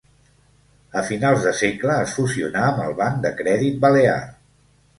[1.01, 4.21] A finals de segle es fusionà amb el Banc de Crèdit Balear.